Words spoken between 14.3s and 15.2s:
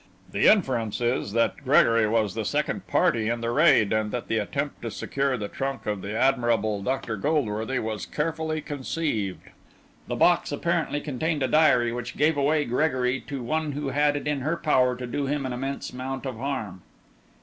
her power to